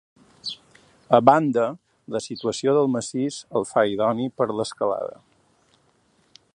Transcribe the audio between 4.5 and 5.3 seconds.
a l’escalada.